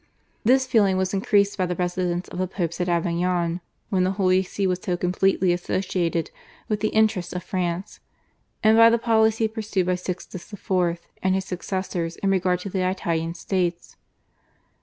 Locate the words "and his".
11.21-11.45